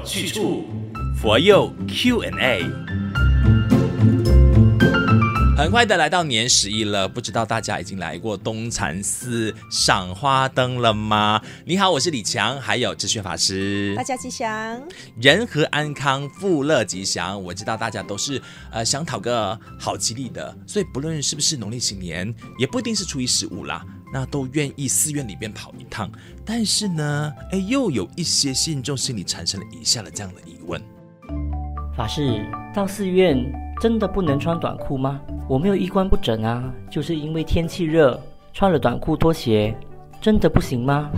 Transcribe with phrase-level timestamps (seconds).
[0.00, 0.64] 有去处，
[1.20, 2.64] 佛佑 Q&A。
[5.58, 11.40] 很快的来到年十一了，不知道大家已经来过东禅寺赏花灯了吗？
[11.66, 13.94] 你好，我是李强，还有智炫法师。
[13.94, 14.82] 大家吉祥，
[15.20, 17.40] 人和安康，富乐吉祥。
[17.42, 18.40] 我知道大家都是
[18.72, 26.10] 呃想讨个好吉利的，所以不论是不是农历新年，也不一定是初一十五啦，那都愿意寺院里边跑一趟。
[26.44, 30.80] 但是呢，哎，又有一些信众心里产生了以下的这样的疑问：
[31.96, 33.36] 法师到寺院
[33.80, 35.20] 真的不能穿短裤吗？
[35.48, 38.20] 我没有衣冠不整啊，就是因为天气热，
[38.52, 39.76] 穿了短裤拖鞋，
[40.20, 41.10] 真的不行吗？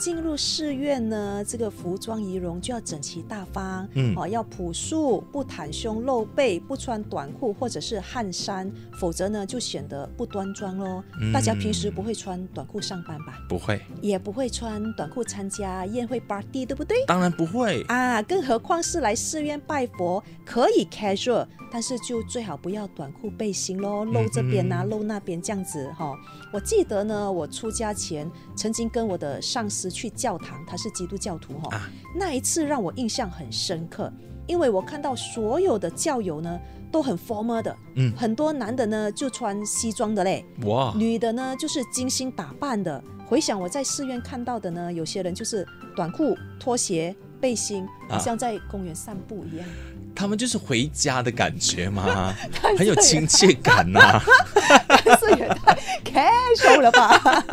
[0.00, 11.04] 进入寺院呢，这个服装仪容就要整齐大方，嗯，哦，要朴素，不袒胸露背，不穿短裤或者是汗衫，否则呢就显得不端庄喽。
[11.20, 13.44] 嗯、大家平时不会穿短裤上班吧？
[13.46, 17.04] 不会，也不会穿短裤参加宴会 party，对不对？
[17.06, 26.16] 当然不会啊，更何况是来寺院拜佛，可以 casual，但是就最好不要短裤背心喽，露这边啊，嗯、露那边这样子哈、哦。
[26.54, 29.89] 我记得呢，我出家前曾经跟我的上司。
[29.90, 31.74] 去教堂，他是基督教徒哈、哦。
[31.74, 34.12] 啊、那一次让我印象很深刻，
[34.46, 36.58] 因为我看到所有的教友呢
[36.92, 43.02] 都很 formal 的，嗯，很多男的呢就穿西装的嘞，哇，女的呢就是精心打扮的。
[43.26, 49.66] 回想我在寺院看到的呢，有些人就是短裤、拖鞋、背心，好像在公园散步一样。
[49.66, 49.72] 啊
[50.12, 52.34] 他们就是回家的感觉吗？
[52.76, 54.22] 很有亲切感呐、啊。
[55.04, 55.74] 但是也太
[56.04, 57.44] casual 了吧？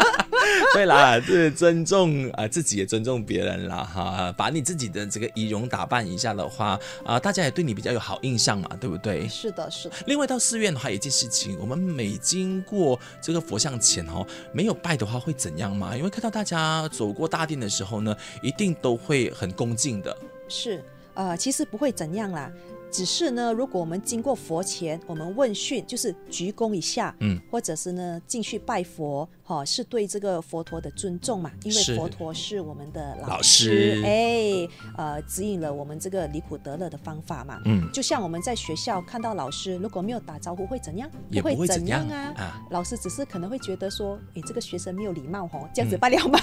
[0.78, 4.32] 对啦，就是尊重啊、呃，自己也尊重别人啦，哈。
[4.38, 9.28] 把你自己的这个仪容打扮一下的话，啊、呃，大家也对你比较有好印象嘛，对不对？
[9.28, 9.96] 是的，是的。
[10.06, 15.98] 另外到寺院的话，有一件事情，我们每经过这个佛像前哦，没有拜的话会怎样嘛？
[15.98, 20.16] 因为看到大家走过大殿的时候呢，一定都会很恭敬的。
[20.48, 20.84] 是。
[21.16, 22.52] 呃，其实不会怎样啦。
[22.92, 41.10] 只是呢，如果我们经过佛前，我们问讯，就是鞠躬一下，嗯，或者是呢进去拜佛，哈、哦，是对这个佛陀的尊重嘛，因为佛陀是我们的老师，哎，呃，指引了我们这个离苦得乐的方法嘛，嗯，就像我们在学校看到老师，如果没有打招呼会怎样？
[41.32, 46.38] 也不会怎样，怎样啊，啊老师只是可能会觉得说，哎，这个学生没有礼貌，哦，这样子罢了嘛。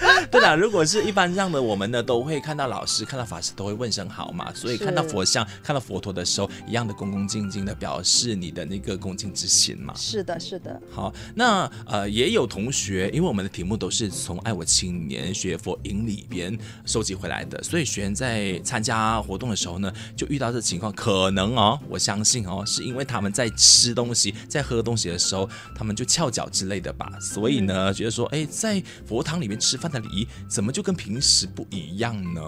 [0.00, 5.46] 嗯、 对了，如果是一般这样的，我们呢都会看到老师、看到法师都会问声好嘛，所以看到佛像。
[5.62, 9.92] 看到佛陀的时候，一样的恭恭敬敬的表示你的那个恭敬之心嘛。
[9.96, 10.80] 是的，是的。
[10.90, 32.42] 好，那呃也有同学，因为我们的题目都是从爱我青年学佛营里边收集回来的，所以学员在参加活动的时候呢，就遇到这情况，可能哦，我相信哦，是因为他们在吃东西、在喝东西的时候，他们就翘脚之类的吧，所以呢，觉得说，哎，在佛堂里面吃饭的礼仪怎么就跟平时不一样呢？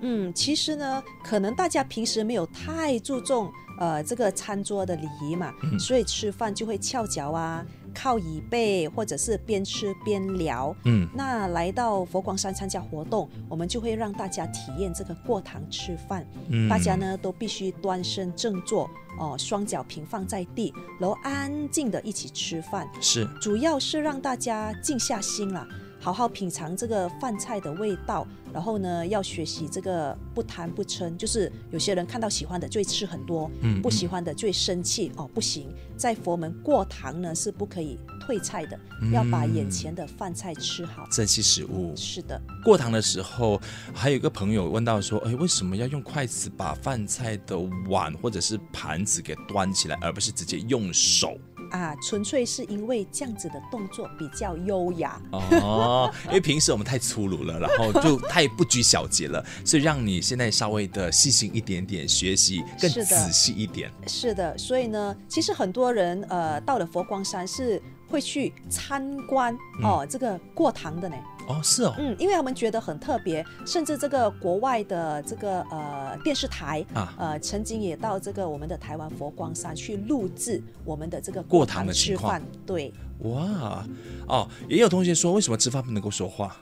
[0.00, 7.66] 嗯，其实呢，可能大家平时没有太注重呃这个餐桌的礼仪嘛，嗯、所以吃饭就会翘脚啊，
[8.00, 10.74] 靠椅背，或者是边吃边聊。
[10.84, 16.24] 嗯，那来到佛光山参加活动，我们就会让大家体验这个过堂吃饭。
[16.48, 18.84] 嗯，大家呢都必须端身正坐，
[19.18, 22.88] 哦、呃，双脚平放在地，然后安静的一起吃饭。
[23.00, 25.66] 是，主要是让大家静下心啦。
[26.00, 41.92] 好好品尝这个饭菜的味道，然后呢，要学习这个不贪不嗔，就是有些人看到喜欢的就会吃很多，嗯，不喜欢的就会生气哦，不行，在佛门过堂呢是不可以退菜的，嗯、要把眼前的饭菜吃好，珍惜食物。
[41.96, 43.60] 是的，过堂的时候，
[43.92, 47.58] 还有一个朋友问到说，哎，为什么要用筷子把饭菜的
[47.88, 51.36] 碗或者是盘子给端起来，而不是直接用手？
[51.70, 56.12] 啊，纯粹是因为这样子的动作比较优雅哦。
[56.26, 63.90] 因为平时我们太粗鲁了，然后就太不拘小节了，所以让你现在稍微的细心一点点，学习更仔细一点。
[64.06, 71.16] 是的，是的，所以呢，其实很多人呃到了佛光山是会去参观哦，嗯、这个过堂的呢。
[71.48, 82.38] 哦，是哦，嗯，因为他们觉得很特别，甚至这个国外的这个呃电视台啊，呃曾经也到这个我们的台湾佛光山去录制我们的这个过堂的情况。
[82.66, 83.86] 对，哇，
[84.26, 86.54] 哦，也有同学说，为什么吃饭不能够说话？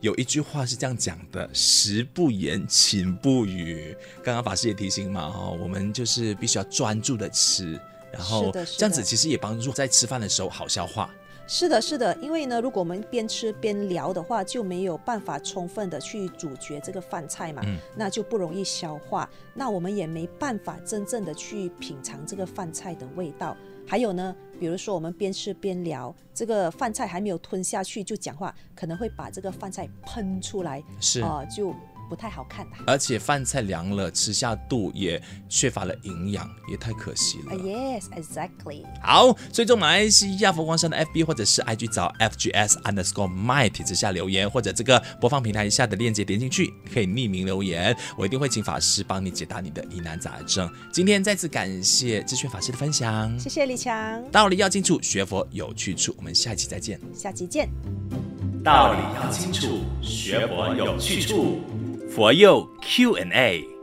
[0.00, 3.96] 有一句话是这样讲的：食不言，寝不语。
[4.22, 7.80] 刚刚法师也提醒嘛，哈，我们就是必须要专注的吃，
[8.14, 11.10] 然后这样子其实也帮助在吃饭的时候好消化。
[11.46, 23.54] 是的，是的，因为呢，如果我们边吃边聊的话，就没有办法充分的去咀嚼这个饭菜嘛，嗯、那就不容易消化，那我们也没办法真正的去品尝这个饭菜的味道。
[23.86, 31.74] 还有呢，比如说我们边吃边聊，这个饭菜还没有吞下去就讲话，可能会把这个饭菜喷出来，是啊、呃，就。
[32.14, 37.56] 不太好看的，而且饭菜凉了，吃下肚也缺乏了营养，也太可惜了。
[37.56, 38.84] Uh, yes, exactly.
[39.02, 50.70] 好，追踪马来西亚佛光山的 FB 或者是 IG 找 FGS underscore my 帖子下留言，或者这个播放平台下的链接点进去，可以匿名留言，我一定会请法师帮你解答你的疑难杂症。
[50.92, 54.22] 今天再次感谢智炫法师的分享，谢谢李强。
[54.30, 56.14] 道理要清楚，学佛有去处。
[56.16, 57.68] 我们下一期再见，下期见。
[58.62, 61.60] 道理要清楚，学佛有去处。
[62.14, 63.73] 佛佑 Q&A。